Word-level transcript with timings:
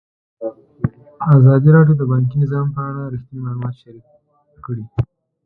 ازادي 1.37 1.69
راډیو 1.77 1.95
د 1.99 2.03
بانکي 2.11 2.35
نظام 2.43 2.67
په 2.75 2.79
اړه 2.89 3.11
رښتیني 3.13 3.41
معلومات 3.45 3.73
شریک 3.81 4.05
کړي. 4.65 4.83